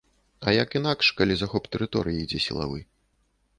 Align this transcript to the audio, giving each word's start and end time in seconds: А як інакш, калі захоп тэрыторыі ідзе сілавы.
А 0.45 0.53
як 0.55 0.77
інакш, 0.79 1.11
калі 1.19 1.37
захоп 1.43 1.69
тэрыторыі 1.77 2.17
ідзе 2.25 2.43
сілавы. 2.49 2.83